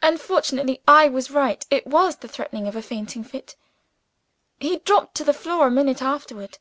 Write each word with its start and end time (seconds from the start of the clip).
Unfortunately, 0.00 0.80
I 0.88 1.10
was 1.10 1.30
right; 1.30 1.62
it 1.70 1.86
was 1.86 2.16
the 2.16 2.26
threatening 2.26 2.66
of 2.66 2.74
a 2.74 2.80
fainting 2.80 3.22
fit 3.22 3.54
he 4.58 4.78
dropped 4.78 5.20
on 5.20 5.26
the 5.26 5.34
floor 5.34 5.66
a 5.66 5.70
minute 5.70 6.00
afterward." 6.00 6.56